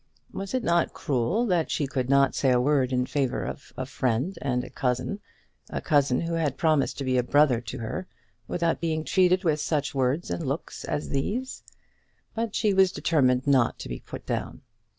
Was 0.33 0.55
it 0.55 0.63
not 0.63 0.93
cruel 0.95 1.45
that 1.45 1.69
she 1.69 1.85
could 1.85 2.09
not 2.09 2.33
say 2.33 2.49
a 2.49 2.59
word 2.59 2.91
in 2.91 3.05
favour 3.05 3.43
of 3.45 3.71
a 3.77 3.85
friend 3.85 4.35
and 4.41 4.63
a 4.63 4.69
cousin, 4.71 5.19
a 5.69 5.79
cousin 5.79 6.21
who 6.21 6.33
had 6.33 6.57
promised 6.57 6.97
to 6.97 7.03
be 7.03 7.19
a 7.19 7.23
brother 7.23 7.61
to 7.61 7.77
her, 7.77 8.07
without 8.47 8.81
being 8.81 9.03
treated 9.03 9.43
with 9.43 9.59
such 9.59 9.93
words 9.93 10.31
and 10.31 10.39
such 10.39 10.47
looks 10.47 10.85
as 10.85 11.09
these? 11.09 11.61
But 12.33 12.55
she 12.55 12.73
was 12.73 12.91
determined 12.91 13.45
not 13.45 13.77
to 13.77 13.89
be 13.89 13.99
put 13.99 14.25
down. 14.25 14.61